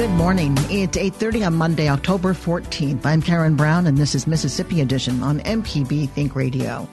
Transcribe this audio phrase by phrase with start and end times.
[0.00, 0.56] Good morning.
[0.70, 3.04] It's 8:30 on Monday, October 14th.
[3.04, 6.88] I'm Karen Brown and this is Mississippi Edition on MPB Think Radio.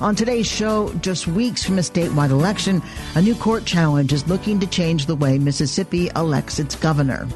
[0.00, 2.82] On today's show, just weeks from a statewide election,
[3.14, 7.28] a new court challenge is looking to change the way Mississippi elects its governor.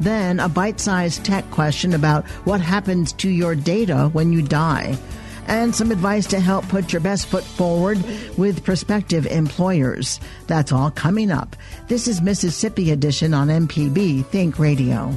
[0.00, 4.98] Then, a bite sized tech question about what happens to your data when you die
[5.46, 8.02] and some advice to help put your best foot forward
[8.36, 10.20] with prospective employers.
[10.46, 11.56] That's all coming up.
[11.88, 15.12] This is Mississippi Edition on MPB Think Radio.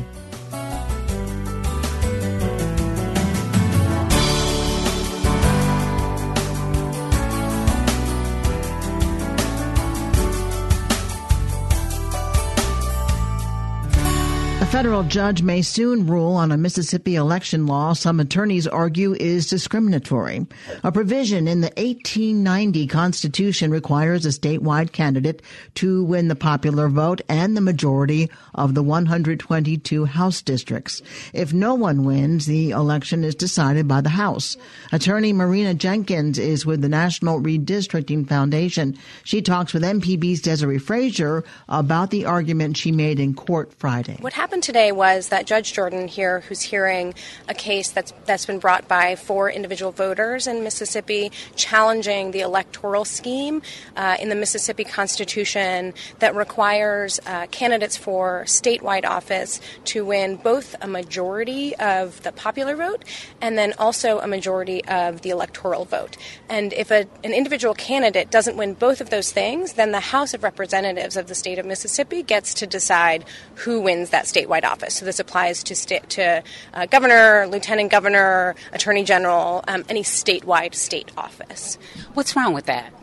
[14.77, 20.45] Federal judge may soon rule on a Mississippi election law some attorneys argue is discriminatory.
[20.83, 25.41] A provision in the 1890 Constitution requires a statewide candidate
[25.73, 31.01] to win the popular vote and the majority of the 122 House districts.
[31.33, 34.57] If no one wins, the election is decided by the House.
[34.91, 38.95] Attorney Marina Jenkins is with the National Redistricting Foundation.
[39.23, 44.17] She talks with MPB's Desare Frazier about the argument she made in court Friday.
[44.21, 47.13] What happened today was that Judge Jordan here, who's hearing
[47.47, 53.06] a case that's that's been brought by four individual voters in Mississippi, challenging the electoral
[53.06, 53.61] scheme
[53.95, 60.75] uh, in the Mississippi Constitution that requires uh, candidates for statewide office to win both
[60.81, 63.06] a majority of the popular vote
[63.39, 66.17] and then also a majority of the electoral vote.
[66.50, 70.33] And if a, an individual candidate doesn't win both of those things, then the House
[70.33, 73.23] of Representatives of the state of Mississippi gets to decide
[73.56, 74.95] who wins that statewide office.
[74.95, 80.75] So this applies to sta- to uh, governor, lieutenant governor, attorney general, um, any statewide
[80.75, 81.78] state office.
[82.13, 82.94] What's wrong with that?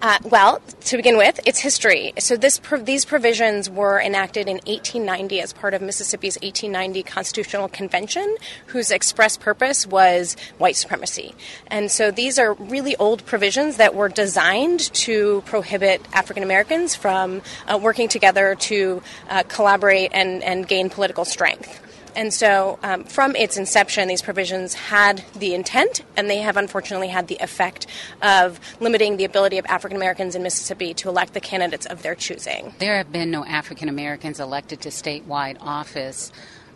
[0.00, 2.12] Uh, well, to begin with, it's history.
[2.18, 8.36] So this these provisions were enacted in 1890 as part of Mississippi's 1890 Constitutional Convention,
[8.66, 11.34] whose express purpose was white supremacy.
[11.66, 17.42] And so these are really old provisions that were designed to prohibit African Americans from
[17.66, 21.80] uh, working together to uh, collaborate and, and gain political strength.
[22.16, 27.08] And so, um, from its inception, these provisions had the intent, and they have unfortunately
[27.08, 27.86] had the effect
[28.22, 32.14] of limiting the ability of African Americans in Mississippi to elect the candidates of their
[32.14, 32.74] choosing.
[32.78, 36.32] There have been no African Americans elected to statewide office,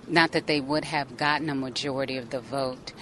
[0.06, 2.93] not that they would have gotten a majority of the vote.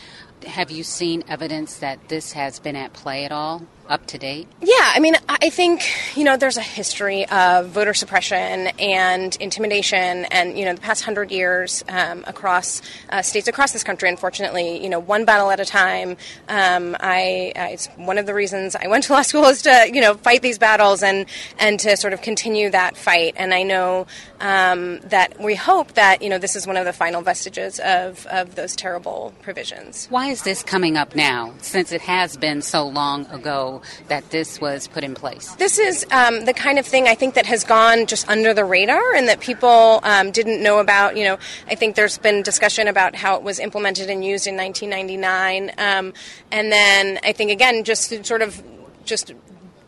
[0.46, 3.62] Have you seen evidence that this has been at play at all?
[3.90, 4.46] Up to date?
[4.62, 5.82] Yeah, I mean, I think,
[6.16, 11.02] you know, there's a history of voter suppression and intimidation and, you know, the past
[11.02, 12.80] hundred years um, across
[13.10, 16.16] uh, states across this country, unfortunately, you know, one battle at a time.
[16.48, 19.90] Um, I, uh, it's one of the reasons I went to law school is to,
[19.92, 21.26] you know, fight these battles and,
[21.58, 23.34] and to sort of continue that fight.
[23.36, 24.06] And I know
[24.40, 28.24] um, that we hope that, you know, this is one of the final vestiges of,
[28.26, 30.06] of those terrible provisions.
[30.10, 34.60] Why is this coming up now, since it has been so long ago that this
[34.60, 35.54] was put in place?
[35.56, 38.64] This is um, the kind of thing I think that has gone just under the
[38.64, 41.16] radar and that people um, didn't know about.
[41.16, 41.38] You know,
[41.68, 46.12] I think there's been discussion about how it was implemented and used in 1999, um,
[46.50, 48.62] and then I think again just sort of
[49.04, 49.32] just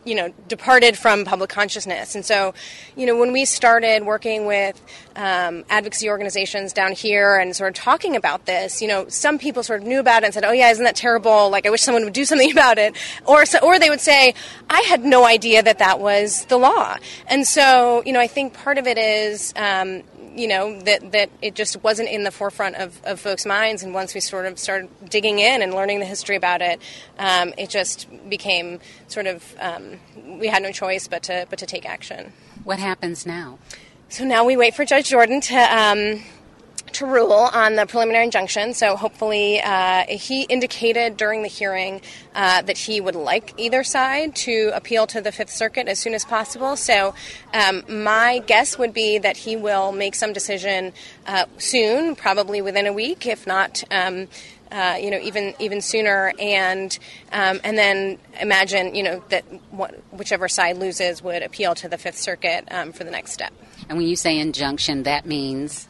[0.05, 2.15] you know, departed from public consciousness.
[2.15, 2.53] And so,
[2.95, 4.81] you know, when we started working with
[5.15, 9.63] um, advocacy organizations down here and sort of talking about this, you know, some people
[9.63, 11.49] sort of knew about it and said, "Oh yeah, isn't that terrible?
[11.49, 12.95] Like, I wish someone would do something about it,"
[13.25, 14.33] or so, or they would say,
[14.69, 16.97] "I had no idea that that was the law."
[17.27, 19.53] And so, you know, I think part of it is.
[19.55, 20.03] Um,
[20.35, 23.83] you know that that it just wasn't in the forefront of, of folks' minds.
[23.83, 26.81] And once we sort of started digging in and learning the history about it,
[27.19, 29.99] um, it just became sort of um,
[30.39, 32.33] we had no choice but to but to take action.
[32.63, 33.59] What happens now?
[34.09, 36.21] So now we wait for Judge Jordan to um,
[37.03, 38.73] to rule on the preliminary injunction.
[38.73, 42.01] So hopefully, uh, he indicated during the hearing
[42.33, 46.13] uh, that he would like either side to appeal to the Fifth Circuit as soon
[46.13, 46.75] as possible.
[46.75, 47.13] So
[47.53, 50.93] um, my guess would be that he will make some decision
[51.27, 53.83] uh, soon, probably within a week, if not.
[53.91, 54.27] Um,
[54.71, 56.97] uh, you know, even even sooner, and
[57.31, 59.43] um, and then imagine, you know, that
[60.11, 63.53] whichever side loses would appeal to the Fifth Circuit um, for the next step.
[63.87, 65.87] And when you say injunction, that means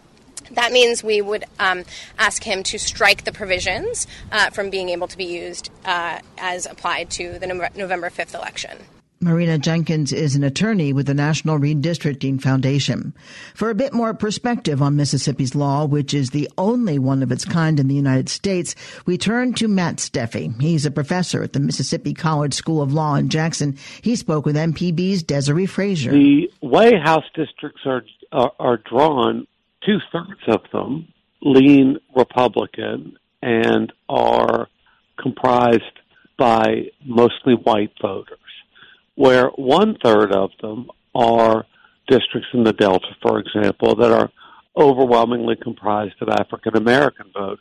[0.56, 1.84] that means we would um,
[2.18, 6.66] ask him to strike the provisions uh, from being able to be used uh, as
[6.66, 8.78] applied to the November 5th election.
[9.24, 13.14] Marina Jenkins is an attorney with the National Redistricting Foundation.
[13.54, 17.46] For a bit more perspective on Mississippi's law, which is the only one of its
[17.46, 20.62] kind in the United States, we turn to Matt Steffey.
[20.62, 23.78] He's a professor at the Mississippi College School of Law in Jackson.
[24.02, 26.12] He spoke with MPB's Desare Frazier.
[26.12, 28.04] The way House districts are,
[28.34, 29.48] are, are drawn
[29.86, 31.08] two thirds of them
[31.42, 34.68] lean Republican and are
[35.22, 36.00] comprised
[36.38, 38.38] by mostly white voters,
[39.16, 41.66] where one third of them are
[42.08, 44.32] districts in the Delta, for example, that are
[44.76, 47.60] overwhelmingly comprised of African American voters.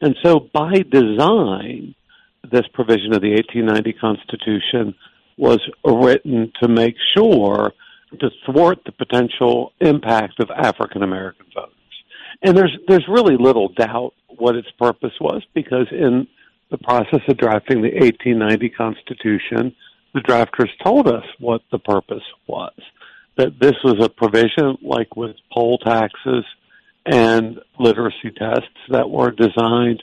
[0.00, 1.94] And so by design,
[2.50, 4.94] this provision of the 1890 Constitution
[5.36, 7.72] was written to make sure
[8.18, 11.74] to thwart the potential impact of African American voters.
[12.42, 16.26] And there's there's really little doubt what its purpose was because in
[16.70, 19.74] the process of drafting the 1890 Constitution,
[20.14, 22.72] the drafters told us what the purpose was.
[23.36, 26.44] That this was a provision like with poll taxes
[27.06, 30.02] and literacy tests that were designed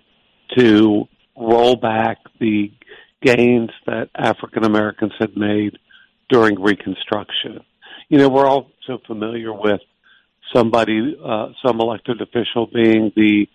[0.57, 1.07] to
[1.37, 2.71] roll back the
[3.21, 5.77] gains that African Americans had made
[6.29, 7.61] during Reconstruction
[8.09, 9.81] you know, we're all so familiar with
[10.53, 13.47] somebody, uh, some elected official being the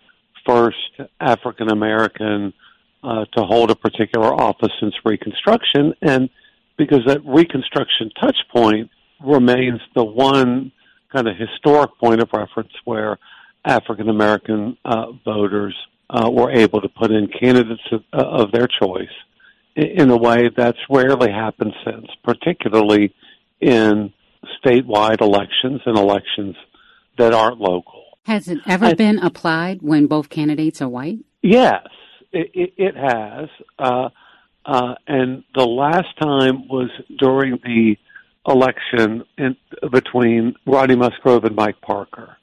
[0.46, 0.76] first
[1.20, 2.52] African American
[3.02, 6.28] uh, to hold a particular office since Reconstruction, and
[6.76, 8.90] because that Reconstruction touch point
[9.24, 10.72] remains the one
[11.12, 13.18] kind of historic point of reference where
[13.64, 15.74] African American uh, voters
[16.10, 19.06] uh, were able to put in candidates of, uh, of their choice
[19.76, 23.14] in a way that's rarely happened since, particularly
[23.60, 24.12] in
[24.64, 26.56] statewide elections and elections
[27.18, 28.04] that aren't local.
[28.24, 31.18] Has it ever I, been applied when both candidates are white?
[31.42, 31.86] Yes,
[32.32, 33.48] it, it, it has.
[33.78, 34.08] Uh,
[34.64, 37.96] uh, and the last time was during the
[38.46, 39.56] election in,
[39.90, 42.36] between Ronnie Musgrove and Mike Parker.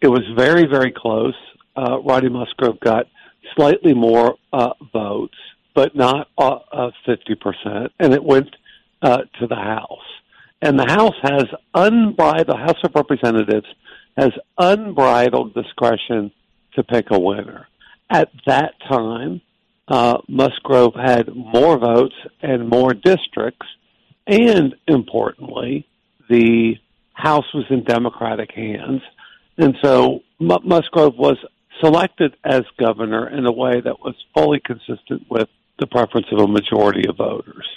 [0.00, 1.34] It was very, very close.
[1.76, 3.06] Uh, Ronnie Musgrove got
[3.54, 5.36] slightly more uh, votes,
[5.74, 8.56] but not uh, uh, 50%, and it went
[9.02, 9.98] uh, to the House
[10.66, 13.68] and the House has unbridled, the House of Representatives
[14.16, 16.32] has unbridled discretion
[16.74, 17.68] to pick a winner.
[18.10, 19.42] At that time,
[19.86, 23.66] uh, Musgrove had more votes and more districts,
[24.26, 25.86] and importantly,
[26.28, 26.74] the
[27.12, 29.02] House was in Democratic hands,
[29.56, 31.36] and so M- Musgrove was
[31.80, 36.48] selected as governor in a way that was fully consistent with the preference of a
[36.48, 37.68] majority of voters.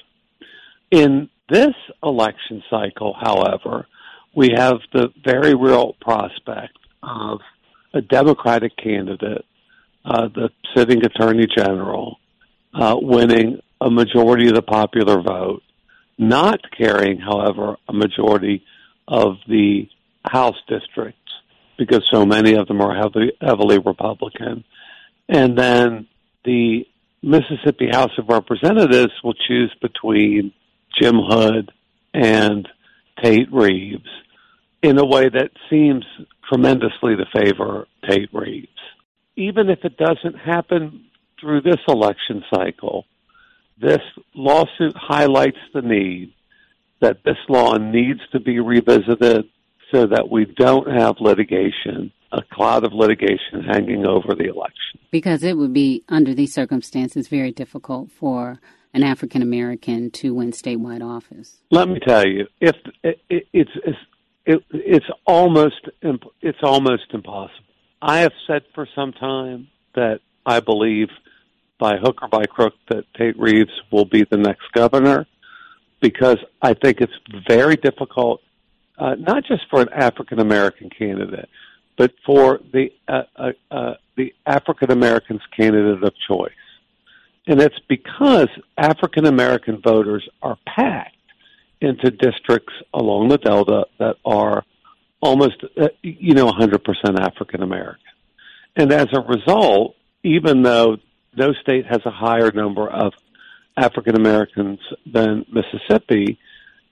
[0.90, 3.88] In this election cycle, however,
[4.36, 7.40] we have the very real prospect of
[7.94, 9.46] a Democratic candidate,
[10.06, 12.18] uh, the sitting Attorney General,
[12.74, 15.64] uh, winning a majority of the popular vote,
[16.18, 18.64] not carrying, however, a majority
[19.08, 19.88] of the
[20.26, 21.18] House districts
[21.78, 24.66] because so many of them are heavily, heavily Republican.
[25.30, 26.08] And then
[26.44, 26.86] the
[27.24, 30.52] Mississippi House of Representatives will choose between
[30.98, 31.72] Jim Hood
[32.14, 32.68] and
[33.22, 34.10] Tate Reeves
[34.82, 36.06] in a way that seems
[36.48, 38.68] tremendously to favor Tate Reeves.
[39.36, 41.06] Even if it doesn't happen
[41.40, 43.06] through this election cycle,
[43.80, 44.02] this
[44.36, 46.34] lawsuit highlights the need
[47.02, 49.46] that this law needs to be revisited
[49.92, 55.00] so that we don't have litigation, a cloud of litigation hanging over the election.
[55.12, 58.60] Because it would be, under these circumstances, very difficult for
[58.94, 61.58] an African American to win statewide office?
[61.72, 63.72] Let me tell you, if it, it, it's
[64.46, 65.90] it, it's almost
[66.42, 67.66] it's almost impossible.
[68.02, 71.10] I have said for some time that I believe
[71.78, 75.28] by hook or by crook that Tate Reeves will be the next governor
[76.02, 77.14] because I think it's
[77.48, 78.42] very difficult,
[78.98, 81.50] uh, not just for an African American candidate,
[81.98, 86.52] but for the uh, uh, uh, the African Americans candidate of choice.
[87.48, 91.16] And it's because African American voters are packed
[91.82, 94.64] into districts along the Delta that are
[95.22, 98.04] almost, uh, you know, 100% African American.
[98.76, 100.98] And as a result, even though
[101.36, 103.14] no state has a higher number of
[103.78, 106.38] African Americans than Mississippi,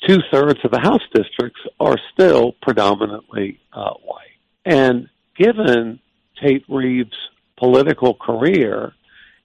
[0.05, 4.23] two thirds of the House districts are still predominantly uh, white.
[4.65, 5.99] And given
[6.41, 7.17] Tate Reeves'
[7.57, 8.93] political career,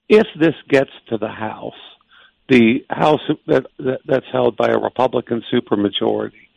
[0.09, 1.73] if this gets to the House,
[2.49, 6.47] the House that, that, that's held by a Republican supermajority,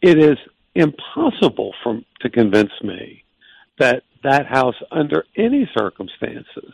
[0.00, 0.38] it is
[0.74, 3.24] impossible for, to convince me
[3.78, 6.72] that that House, under any circumstances,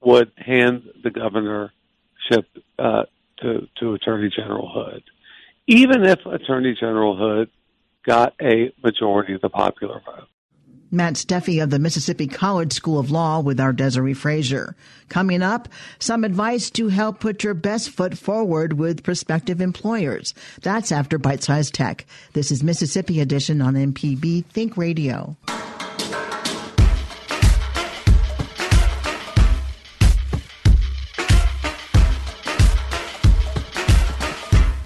[0.00, 2.46] would hand the governorship
[2.78, 3.02] uh,
[3.38, 5.02] to, to Attorney General Hood,
[5.66, 7.50] even if Attorney General Hood
[8.04, 10.28] got a majority of the popular vote.
[10.96, 14.74] Matt Steffey of the Mississippi College School of Law with our Desare Frazier.
[15.10, 20.32] Coming up, some advice to help put your best foot forward with prospective employers.
[20.62, 22.06] That's after Byte Size Tech.
[22.32, 25.36] This is Mississippi Edition on MPB Think Radio.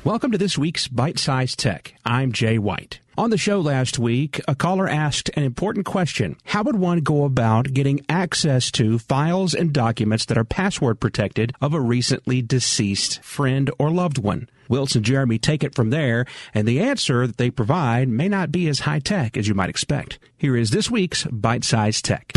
[0.02, 1.94] Welcome to this week's Byte Size Tech.
[2.04, 2.98] I'm Jay White.
[3.20, 6.38] On the show last week, a caller asked an important question.
[6.44, 11.52] How would one go about getting access to files and documents that are password protected
[11.60, 14.48] of a recently deceased friend or loved one?
[14.70, 16.24] Wilson and Jeremy take it from there,
[16.54, 19.68] and the answer that they provide may not be as high tech as you might
[19.68, 20.18] expect.
[20.38, 22.32] Here is this week's Byte Size Tech.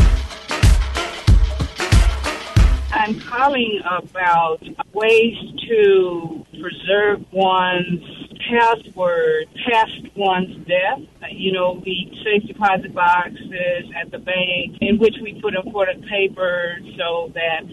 [2.92, 4.62] I'm calling about
[4.94, 5.38] ways
[5.70, 11.02] to preserve one's password past one's death.
[11.32, 16.84] You know, the safe deposit boxes at the bank in which we put important papers
[16.98, 17.64] so that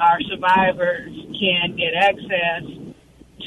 [0.00, 2.62] our survivors can get access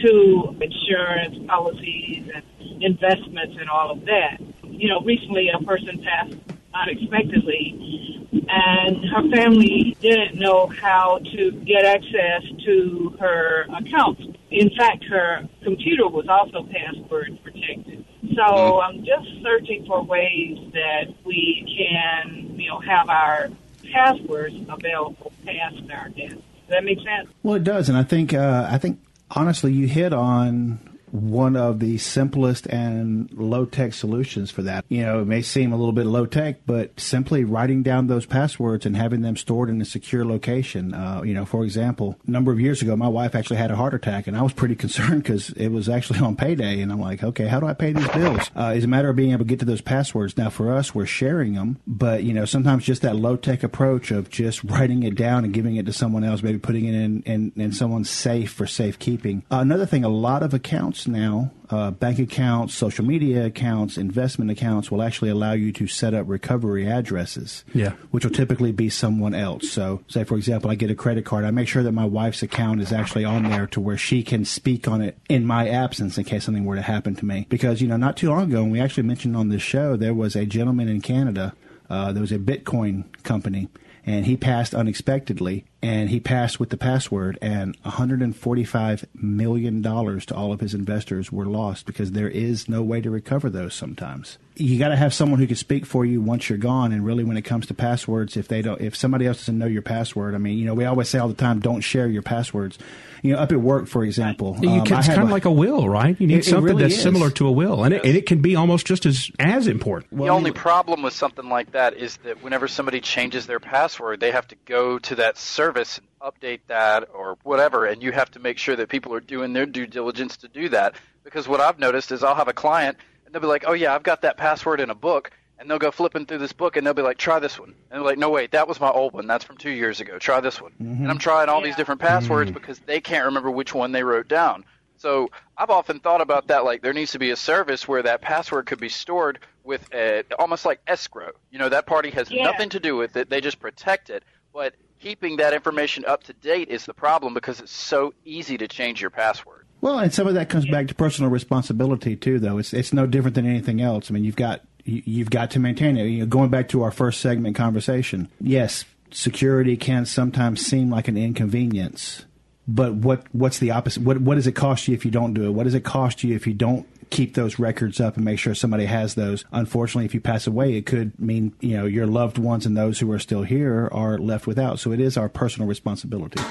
[0.03, 4.37] to insurance policies and investments and all of that.
[4.63, 6.35] You know, recently a person passed
[6.73, 14.21] unexpectedly, and her family didn't know how to get access to her accounts.
[14.51, 18.03] In fact, her computer was also password protected.
[18.35, 18.81] So mm-hmm.
[18.81, 23.49] I'm just searching for ways that we can, you know, have our
[23.91, 26.31] passwords available past our death.
[26.31, 27.29] Does that make sense?
[27.43, 28.99] Well, it does, and I think uh, I think
[29.31, 34.85] honestly, you hit on one of the simplest and low tech solutions for that.
[34.89, 38.25] You know, it may seem a little bit low tech, but simply writing down those
[38.25, 40.93] passwords and having them stored in a secure location.
[40.93, 43.75] Uh, you know, for example, a number of years ago, my wife actually had a
[43.75, 46.99] heart attack, and I was pretty concerned because it was actually on payday, and I'm
[46.99, 48.51] like, okay, how do I pay these bills?
[48.55, 50.37] Uh, it's a matter of being able to get to those passwords.
[50.37, 54.11] Now, for us, we're sharing them, but you know, sometimes just that low tech approach
[54.11, 57.21] of just writing it down and giving it to someone else, maybe putting it in
[57.23, 59.43] in, in someone's safe for safekeeping.
[59.51, 63.97] Uh, another thing, a lot of accounts accounts now, uh, bank accounts, social media accounts,
[63.97, 67.63] investment accounts will actually allow you to set up recovery addresses.
[67.73, 67.93] Yeah.
[68.11, 69.69] Which will typically be someone else.
[69.69, 72.43] So, say for example, I get a credit card, I make sure that my wife's
[72.43, 76.17] account is actually on there to where she can speak on it in my absence
[76.17, 77.45] in case something were to happen to me.
[77.49, 80.13] Because you know, not too long ago, and we actually mentioned on this show, there
[80.13, 81.53] was a gentleman in Canada.
[81.89, 83.67] Uh, there was a Bitcoin company
[84.05, 90.35] and he passed unexpectedly and he passed with the password and 145 million dollars to
[90.35, 94.37] all of his investors were lost because there is no way to recover those sometimes.
[94.55, 97.23] You got to have someone who can speak for you once you're gone and really
[97.23, 100.35] when it comes to passwords if they don't if somebody else doesn't know your password
[100.35, 102.77] i mean you know we always say all the time don't share your passwords.
[103.21, 105.87] You know up at work for example um, can, it's kind of like a will
[105.87, 106.19] right?
[106.19, 107.01] You need it, something it really that's is.
[107.01, 110.17] similar to a will and, it, and it can be almost just as as important.
[110.17, 114.31] The only problem with something like that is that whenever somebody changes their password they
[114.31, 118.39] have to go to that service and update that or whatever and you have to
[118.39, 121.79] make sure that people are doing their due diligence to do that because what i've
[121.79, 122.97] noticed is i'll have a client
[123.29, 125.77] and they'll be like, "Oh yeah, I've got that password in a book." And they'll
[125.77, 128.17] go flipping through this book, and they'll be like, "Try this one." And they're like,
[128.17, 129.27] "No, wait, that was my old one.
[129.27, 130.17] That's from two years ago.
[130.17, 131.03] Try this one." Mm-hmm.
[131.03, 131.67] And I'm trying all yeah.
[131.67, 132.59] these different passwords mm-hmm.
[132.59, 134.65] because they can't remember which one they wrote down.
[134.97, 136.65] So I've often thought about that.
[136.65, 140.23] Like there needs to be a service where that password could be stored with a,
[140.39, 141.31] almost like escrow.
[141.51, 142.45] You know, that party has yeah.
[142.45, 143.29] nothing to do with it.
[143.29, 144.23] They just protect it.
[144.51, 148.67] But keeping that information up to date is the problem because it's so easy to
[148.67, 149.65] change your password.
[149.81, 152.57] Well, and some of that comes back to personal responsibility too, though.
[152.57, 154.11] It's it's no different than anything else.
[154.11, 156.05] I mean, you've got you've got to maintain it.
[156.05, 161.07] You know, going back to our first segment conversation, yes, security can sometimes seem like
[161.07, 162.25] an inconvenience,
[162.67, 164.03] but what what's the opposite?
[164.03, 165.51] What what does it cost you if you don't do it?
[165.51, 168.55] What does it cost you if you don't keep those records up and make sure
[168.55, 169.45] somebody has those?
[169.51, 172.99] Unfortunately, if you pass away, it could mean you know your loved ones and those
[172.99, 174.79] who are still here are left without.
[174.79, 176.41] So it is our personal responsibility.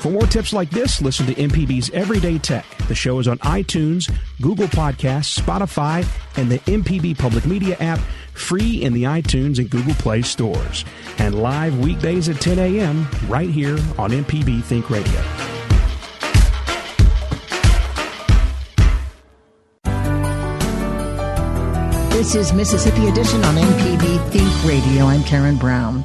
[0.00, 2.64] For more tips like this, listen to MPB's Everyday Tech.
[2.88, 6.06] The show is on iTunes, Google Podcasts, Spotify,
[6.38, 7.98] and the MPB Public Media app,
[8.32, 10.86] free in the iTunes and Google Play stores.
[11.18, 13.06] And live weekdays at 10 a.m.
[13.28, 15.59] right here on MPB Think Radio.
[22.20, 25.06] This is Mississippi Edition on MPB Think Radio.
[25.06, 26.04] I'm Karen Brown.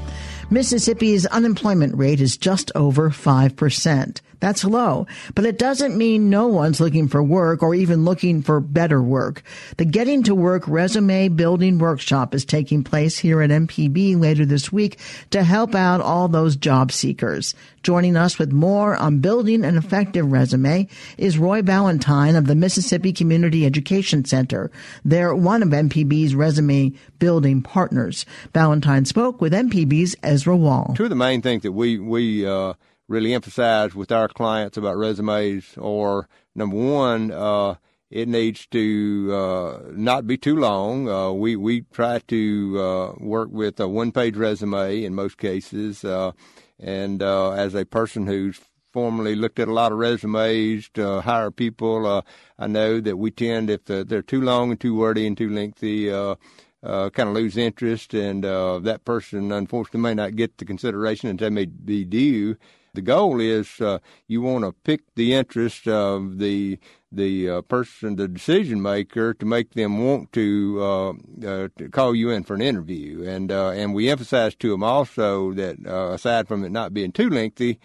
[0.50, 4.22] Mississippi's unemployment rate is just over 5%.
[4.45, 8.59] That's low, but it doesn't mean no one's looking for work or even looking for
[8.59, 9.41] better work.
[9.77, 14.71] The Getting to Work Resume Building Workshop is taking place here at MPB later this
[14.71, 14.99] week
[15.31, 17.55] to help out all those job seekers.
[17.81, 20.87] Joining us with more on building an effective resume
[21.17, 24.69] is Roy Ballantyne of the Mississippi Community Education Center.
[25.03, 28.27] They're one of MPB's resume building partners.
[28.53, 30.93] Ballantyne spoke with MPB's Ezra Wall.
[30.95, 32.75] Two of the main things that we, we, uh
[33.07, 37.75] really emphasize with our clients about resumes or number one, uh,
[38.09, 41.09] it needs to uh, not be too long.
[41.09, 46.31] Uh, we we try to uh, work with a one-page resume in most cases, uh,
[46.79, 48.59] and uh, as a person who's
[48.93, 52.21] formerly looked at a lot of resumes to hire people, uh,
[52.57, 56.12] I know that we tend if they're too long and too wordy and too lengthy.
[56.12, 56.35] Uh,
[56.83, 61.50] kind of lose interest, and that person unfortunately may not get the consideration that they
[61.50, 62.55] may be due.
[62.95, 66.79] The goal is uh, you want to pick the interest of the
[67.11, 71.09] the uh, person, the decision maker, to make them want to, uh,
[71.47, 73.23] uh, to call you in for an interview.
[73.27, 77.11] And uh, and we emphasize to them also that uh, aside from it not being
[77.11, 77.79] too lengthy,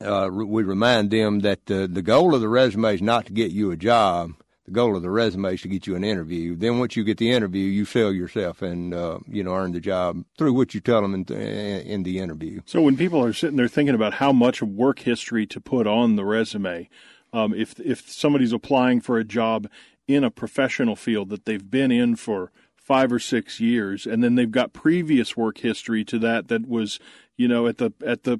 [0.00, 3.50] uh, we remind them that the the goal of the resume is not to get
[3.50, 4.32] you a job
[4.68, 6.54] the goal of the resume is to get you an interview.
[6.54, 9.80] Then once you get the interview, you sell yourself and uh, you know earn the
[9.80, 12.60] job through what you tell them in, in the interview.
[12.66, 16.16] So when people are sitting there thinking about how much work history to put on
[16.16, 16.90] the resume,
[17.32, 19.68] um, if if somebody's applying for a job
[20.06, 24.34] in a professional field that they've been in for five or six years, and then
[24.34, 27.00] they've got previous work history to that that was
[27.38, 28.38] you know at the at the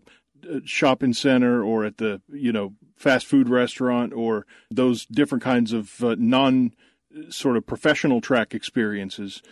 [0.65, 6.03] shopping center or at the you know fast food restaurant or those different kinds of
[6.03, 6.73] uh, non
[7.31, 9.43] sort of professional track experiences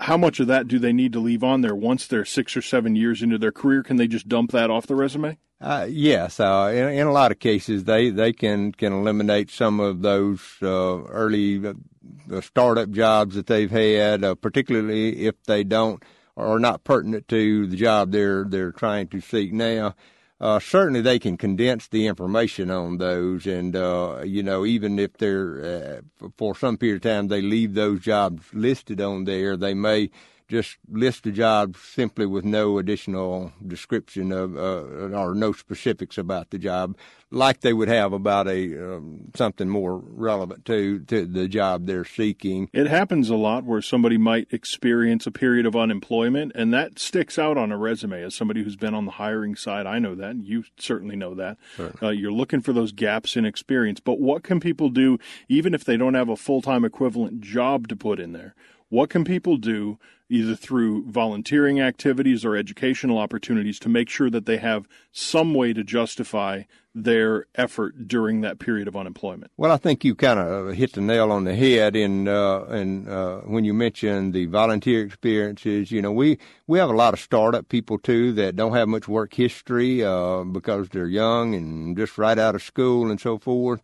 [0.00, 2.62] how much of that do they need to leave on there once they're six or
[2.62, 3.82] seven years into their career?
[3.82, 5.38] Can they just dump that off the resume?
[5.60, 9.78] Uh, yes, uh, in, in, a lot of cases, they, they can, can eliminate some
[9.78, 16.02] of those uh, early uh, startup jobs that they've had, uh, particularly if they don't
[16.34, 19.52] or are not pertinent to the job they're they're trying to seek.
[19.52, 19.94] Now
[20.42, 25.16] uh, certainly they can condense the information on those, and uh, you know even if
[25.18, 29.72] they're uh, for some period of time they leave those jobs listed on there, they
[29.72, 30.10] may
[30.52, 36.50] just list the job simply with no additional description of uh, or no specifics about
[36.50, 36.94] the job,
[37.30, 42.04] like they would have about a um, something more relevant to to the job they're
[42.04, 42.68] seeking.
[42.74, 47.38] It happens a lot where somebody might experience a period of unemployment, and that sticks
[47.38, 48.22] out on a resume.
[48.22, 50.36] As somebody who's been on the hiring side, I know that.
[50.44, 51.56] You certainly know that.
[51.76, 51.94] Sure.
[52.02, 54.00] Uh, you're looking for those gaps in experience.
[54.00, 57.88] But what can people do, even if they don't have a full time equivalent job
[57.88, 58.54] to put in there?
[58.90, 59.98] What can people do
[60.32, 65.72] either through volunteering activities or educational opportunities to make sure that they have some way
[65.72, 66.62] to justify
[66.94, 69.50] their effort during that period of unemployment?
[69.56, 73.08] Well, I think you kind of hit the nail on the head in uh, in
[73.08, 75.90] uh, when you mentioned the volunteer experiences.
[75.90, 79.08] You know, we we have a lot of startup people too that don't have much
[79.08, 83.82] work history uh, because they're young and just right out of school and so forth.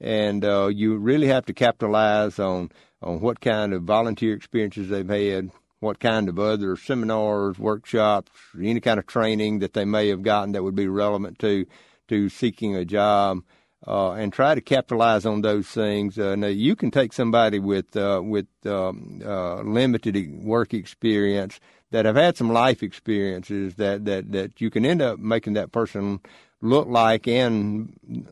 [0.00, 2.70] And uh, you really have to capitalize on
[3.02, 8.80] on what kind of volunteer experiences they've had, what kind of other seminars, workshops, any
[8.80, 11.66] kind of training that they may have gotten that would be relevant to
[12.08, 13.42] to seeking a job,
[13.86, 16.18] uh, and try to capitalize on those things.
[16.18, 21.60] Uh, now, you can take somebody with uh, with um, uh, limited work experience
[21.90, 25.72] that have had some life experiences that, that, that you can end up making that
[25.72, 26.20] person
[26.60, 28.28] look like and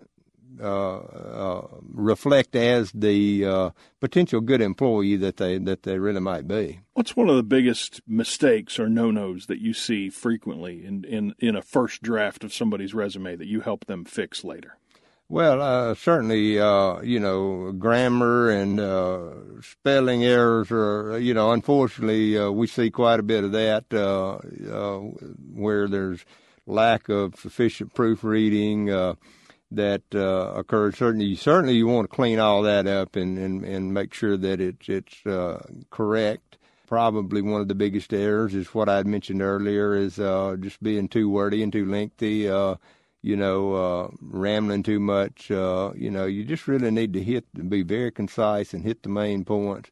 [0.61, 6.81] reflect as the uh, potential good employee that they that they really might be.
[6.95, 11.35] What's one of the biggest mistakes or no nos that you see frequently in, in,
[11.39, 14.79] in a first draft of somebody's resume that you help them fix later?
[15.29, 22.39] Well, uh, certainly, uh, you know, grammar and uh, spelling errors are, you know, unfortunately,
[22.39, 24.39] uh, we see quite a bit of that uh,
[24.73, 24.99] uh,
[25.53, 26.25] where there's
[26.65, 29.17] lack of sufficient proofreading
[29.71, 30.97] that uh, occurs.
[30.97, 34.61] Certainly, certainly, you want to clean all that up and, and, and make sure that
[34.61, 36.59] it's it's uh, correct.
[36.87, 40.81] Probably one of the biggest errors is what I had mentioned earlier is uh, just
[40.83, 42.77] being too wordy and too lengthy Uh,
[43.23, 45.51] you know, uh, rambling too much.
[45.51, 49.09] Uh, you know, you just really need to hit, be very concise and hit the
[49.09, 49.91] main points.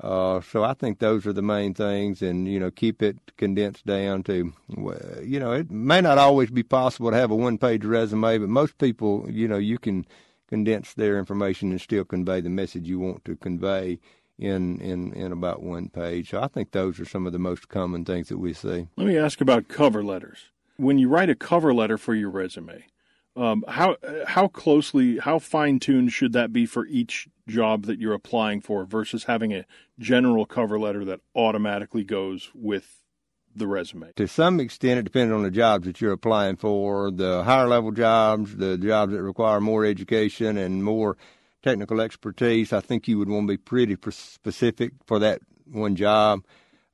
[0.00, 3.84] Uh, so I think those are the main things, and you know, keep it condensed
[3.84, 4.52] down to,
[5.22, 8.78] you know, it may not always be possible to have a one-page resume, but most
[8.78, 10.06] people, you know, you can
[10.48, 13.98] condense their information and still convey the message you want to convey
[14.38, 16.30] in in in about one page.
[16.30, 18.88] So I think those are some of the most common things that we see.
[18.96, 22.84] Let me ask about cover letters when you write a cover letter for your resume,
[23.36, 28.14] um, how how closely, how fine tuned should that be for each job that you're
[28.14, 29.66] applying for versus having a
[29.98, 32.96] general cover letter that automatically goes with
[33.54, 34.12] the resume?
[34.16, 37.10] To some extent, it depends on the jobs that you're applying for.
[37.10, 41.16] The higher level jobs, the jobs that require more education and more
[41.62, 46.44] technical expertise, I think you would want to be pretty specific for that one job.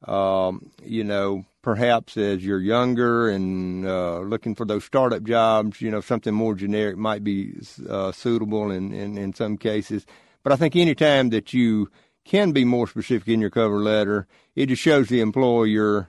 [0.05, 5.91] Um, you know, perhaps as you're younger and uh, looking for those startup jobs, you
[5.91, 7.55] know, something more generic might be
[7.89, 10.07] uh, suitable in, in, in some cases.
[10.47, 11.91] But I think any time that you
[12.25, 16.09] can be more specific in your cover letter, it just shows the employer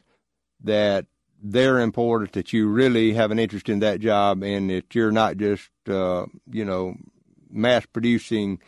[0.63, 1.07] that
[1.41, 5.37] they're important, that you really have an interest in that job, and that you're not
[5.37, 6.93] just, uh, you know,
[7.49, 8.61] mass producing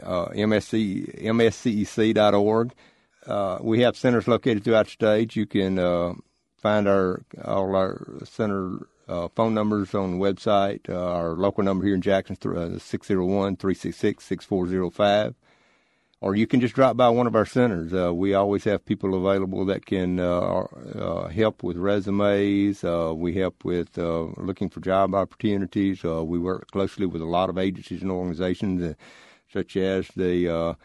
[0.02, 2.72] uh, MSC, mscec.org.
[3.26, 5.36] Uh, we have centers located throughout the state.
[5.36, 6.14] You can uh,
[6.58, 10.88] find our all our center uh, phone numbers on the website.
[10.88, 15.34] Uh, our local number here in Jackson is 601 366 6405.
[16.20, 17.92] Or you can just drop by one of our centers.
[17.92, 22.84] Uh, we always have people available that can uh, uh, help with resumes.
[22.84, 26.04] Uh, we help with looking for job opportunities.
[26.04, 28.94] we work closely with a lot of agencies and organizations,
[29.52, 30.76] such as the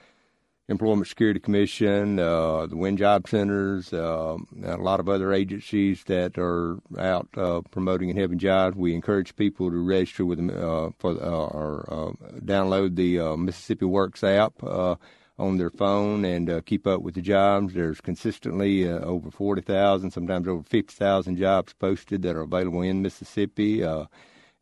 [0.70, 6.38] Employment Security Commission, uh, the WIN Job Centers, uh, a lot of other agencies that
[6.38, 8.76] are out uh, promoting and having jobs.
[8.76, 14.26] We encourage people to register with uh, for uh, or uh, download the Mississippi Works
[14.26, 17.74] app on their phone and keep up with the jobs.
[17.74, 23.84] There's consistently over 40,000, sometimes over 50,000 jobs posted that are available in Mississippi.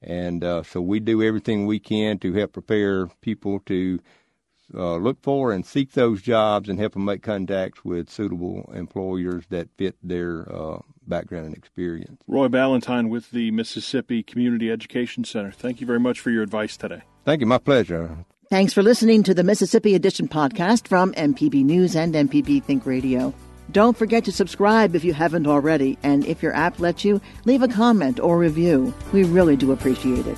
[0.03, 3.99] and so we do everything we can to help prepare people to
[4.73, 9.45] uh, look for and seek those jobs and help them make contacts with suitable employers
[9.49, 12.21] that fit their uh, background and experience.
[12.27, 15.51] Roy Ballantyne with the Mississippi Community Education Center.
[15.51, 17.01] Thank you very much for your advice today.
[17.23, 17.47] Thank you.
[17.47, 18.25] My pleasure.
[18.49, 23.33] Thanks for listening to the Mississippi Edition podcast from MPB News and MPB Think Radio.
[23.71, 27.63] Don't forget to subscribe if you haven't already, and if your app lets you, leave
[27.63, 28.93] a comment or review.
[29.11, 30.37] We really do appreciate it.